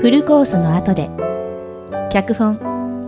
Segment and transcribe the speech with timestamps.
[0.00, 1.10] フルコースの後で
[2.10, 2.62] 脚本フ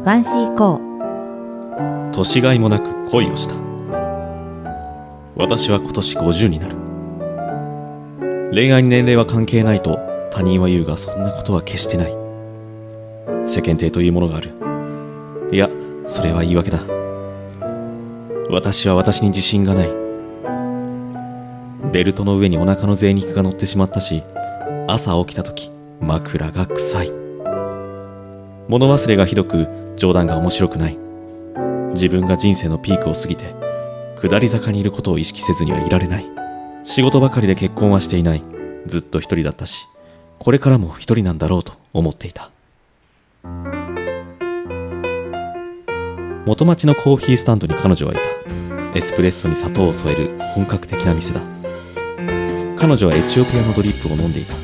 [0.05, 2.11] ァンシーコー。
[2.13, 3.55] 年がいもなく恋をした。
[5.37, 6.77] 私は今年50になる。
[8.53, 9.99] 恋愛に年齢は関係ないと
[10.31, 12.15] 他人は言うがそんなことは決してない。
[13.47, 14.51] 世間体というものがある。
[15.51, 15.71] いや
[16.07, 16.81] それは言い訳だ。
[18.51, 20.02] 私は私に自信がない。
[21.93, 24.23] ベルトの上にお腹の贅肉が乗ってしまったし
[24.89, 25.71] 朝起きた時
[26.01, 27.11] 枕が臭い。
[28.69, 30.97] 物忘れがひどく冗談が面白くない。
[31.95, 33.55] 自分が人生のピークを過ぎて
[34.23, 36.27] 下り坂にいることを意識せずにはいられない。
[36.85, 38.43] 仕事ばかりで結婚はしていない。
[38.87, 39.87] ずっと一人だったし
[40.39, 42.51] これからも一人なんだろうと思っていた。
[46.47, 48.23] 元町のコーヒースタンドに彼女はいた。
[48.99, 51.41] エスプレッソに砂糖を添える本格的な店だ。
[52.83, 54.55] 彼女はエチオピアのドリップを飲んでいた。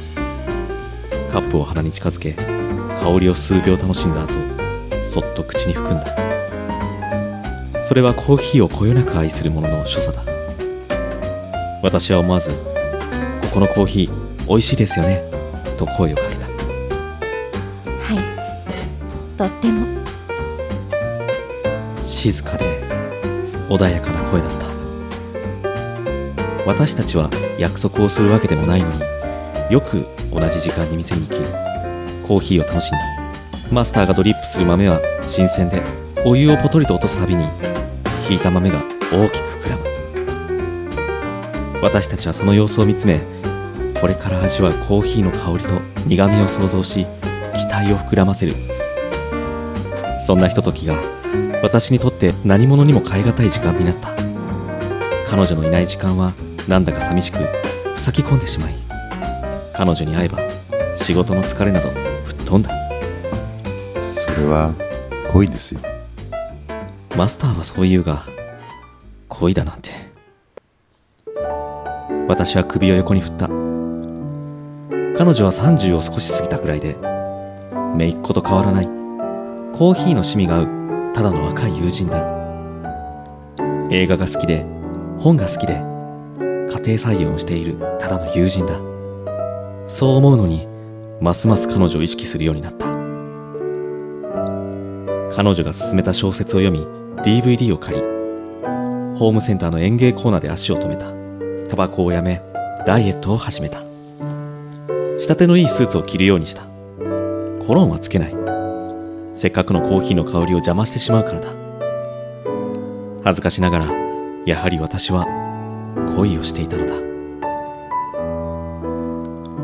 [1.30, 4.34] カップを鼻に近づけ香りを数秒楽しんだ後
[5.08, 7.84] そっと口に含んだ。
[7.84, 10.24] それはコーヒーをこよなく愛する者の所作だ。
[11.80, 12.50] 私は思わず
[13.40, 15.22] 「ここのコーヒー美味しいですよね」
[15.78, 16.46] と声をかけた。
[16.46, 18.18] はい。
[19.36, 19.86] とっても。
[22.04, 22.82] 静かで
[23.68, 24.67] 穏やかな声だった
[26.68, 29.00] 私たちは約束をするわけでもないのに
[29.72, 31.40] よく同じ時間に店に行き
[32.28, 32.98] コーヒーを楽しんだ
[33.72, 35.82] マスターがドリップする豆は新鮮で
[36.26, 37.46] お湯をポトリと落とすたびに
[38.28, 39.84] ひいた豆が大きく膨らむ。
[41.80, 43.22] 私たちはその様子を見つめ
[43.98, 47.06] これから味わうコーヒーの香りと苦みを想像し
[47.56, 48.52] 期待を膨らませる。
[50.26, 51.00] そんなひとときが
[51.62, 54.10] 私にとって何者にも代え難い時間になった。
[55.26, 56.34] 彼女のいない時間は
[56.68, 57.38] なんだか寂しく
[57.96, 58.74] 塞ぎ込んでしまい
[59.74, 60.38] 彼女に会えば
[60.96, 61.88] 仕事の疲れなど
[62.26, 62.70] 吹っ飛んだ。
[64.06, 64.74] それは
[65.32, 65.80] 恋ですよ。
[67.16, 68.24] マスターはそう言うが
[69.28, 69.90] 恋だなんて。
[72.28, 73.46] 私は首を横に振った。
[75.16, 76.96] 彼女は30を少し過ぎたくらいで
[77.96, 78.84] 姪っ子と変わらない。
[78.84, 82.18] コーヒーの趣味が合うただの若い友人だ。
[83.90, 84.66] 映画が好きで
[85.18, 85.87] 本が好きで
[86.70, 88.74] 家庭菜園をしているただの友人だ。
[89.86, 90.66] そう思うのに
[91.20, 92.86] ますます彼女を意識するようになった。
[95.34, 96.84] 彼女が勧めた小説を読み
[97.22, 98.02] DVD を借り
[99.16, 101.06] ホームセンターの園芸コーナーで足を止めた。
[101.68, 102.42] タバコをやめ
[102.86, 103.82] ダイエットを始めた。
[105.18, 106.62] 仕立てのいいスーツを着るようにした。
[107.66, 108.34] コロンはつけない。
[109.34, 111.48] せっかくのコーヒーの香りを邪魔してしまうからだ。
[113.24, 113.86] 恥ずかしながら
[114.46, 115.26] やはり私は
[116.16, 116.94] 恋をしていたのだ。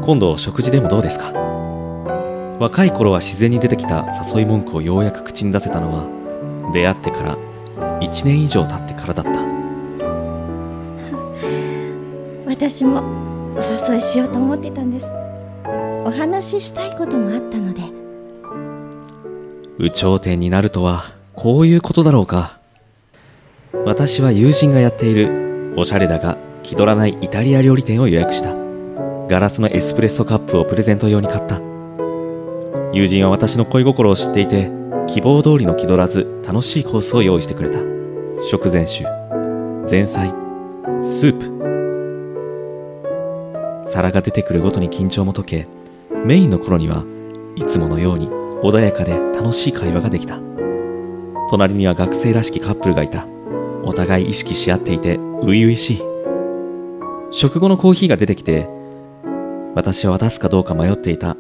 [0.03, 1.33] 今度食事でもどうですか？
[2.61, 6.05] 若い頃は自然に出てきた誘い文句をようやく口に出せたのは
[6.73, 7.37] 出会ってから
[8.01, 9.33] 1年以上経ってからだった。
[12.47, 13.03] 私も
[13.57, 15.11] お誘いしようと思ってたんです。
[16.05, 17.81] お話ししたいこともあったので。
[19.79, 22.59] 有頂天になるとはこういうことだろうか。
[23.85, 25.44] 私は友人がやっている
[25.77, 28.55] おしゃれだが気取らないイタリア料理店を予約した。
[29.29, 31.61] ガラスのエスプレッソカップをプレゼント用に買った。
[32.93, 34.71] 友人は私の恋心を知っていて
[35.09, 37.79] 希望通りの気取らず楽しいコースを用意してくれた。
[38.43, 39.05] 食前酒。
[39.91, 40.33] 前菜。
[41.03, 41.39] スー
[43.83, 43.89] プ。
[43.89, 45.67] 皿が出てくるごとに緊張も解け
[46.25, 47.05] メインの頃には
[47.57, 50.39] いつものように穏やかで楽しい会話ができた。
[51.51, 53.27] 隣には学生らしきカップルがいた。
[53.87, 56.03] お互い意識し合っていて初々しい。
[57.31, 58.69] 食後のコーヒーが出てきて
[59.75, 61.37] 私は渡すかどうか迷っていた。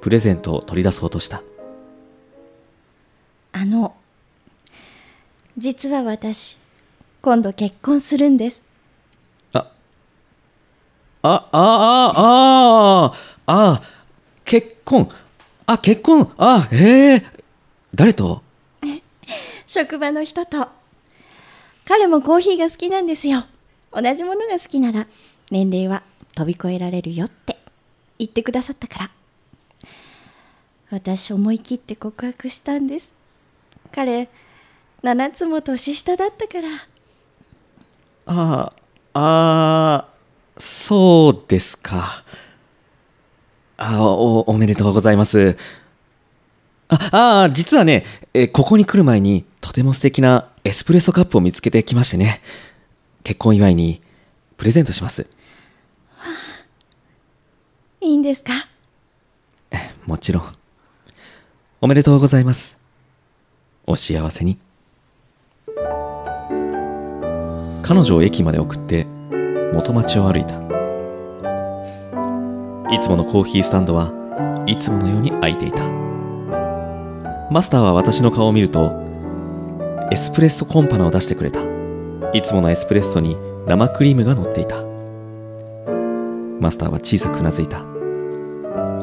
[0.00, 1.42] プレゼントを取り出そうとした。
[3.52, 3.94] あの
[5.56, 6.58] 実は私
[7.20, 8.62] 今度結婚するんです。
[9.52, 9.66] あ
[11.22, 11.52] ああ
[12.16, 13.12] あ
[13.46, 13.82] ああ
[14.44, 15.10] 結婚。
[15.66, 16.32] あ結婚。
[16.38, 17.26] あへえ
[17.94, 18.42] 誰と？
[19.66, 20.68] 職場の人と
[21.88, 23.46] 彼もコーヒーが好きなんですよ。
[23.94, 25.06] 同じものが好きなら
[25.50, 26.02] 年齢は
[26.34, 27.56] 飛び越えられるよって
[28.18, 29.10] 言ってくださったから。
[30.90, 33.14] 私思い切って告白したんです。
[33.90, 34.28] 彼
[35.02, 36.68] 7つも年下だったから。
[38.26, 38.72] あ
[39.14, 40.08] あああ
[40.58, 42.22] そうですか。
[43.78, 45.56] あおおめでとうございます。
[46.90, 52.42] あああ実はねえここに来る前にとても素敵なエスプレッソカップを見つけてきましてね
[53.24, 54.02] 結婚祝いに
[54.58, 55.26] プレゼントします
[58.02, 58.52] いいんですか？
[60.04, 60.44] もちろん。
[61.80, 62.80] おめでとうございます。
[63.86, 64.58] お幸せに。
[67.82, 69.04] 彼女を駅まで送って
[69.72, 70.54] 元町を歩いた。
[72.94, 74.12] いつものコーヒースタンドは
[74.66, 75.82] いつものように開いていた。
[77.50, 79.07] マスターは私の顔を見ると、
[80.10, 81.60] エスプレッソコンパナを出してくれた。
[82.32, 84.82] いつものエスプレッソに生クリームが乗っていた。
[86.60, 87.98] マスターは小さくうなずいた。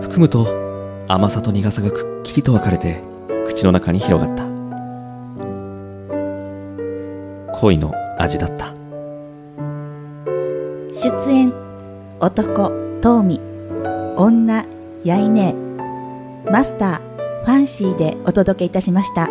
[0.02, 0.66] 含むと
[1.08, 3.02] 甘さと苦さがくっきりと分かれて
[3.48, 4.46] 口の中に広がった
[7.60, 8.74] 恋の味だった
[10.92, 11.54] 出演
[12.20, 12.70] 男
[13.02, 13.40] トーミ
[14.18, 14.66] 女
[15.04, 15.54] やいね
[16.50, 19.25] マスターファンシーでお届けいたしました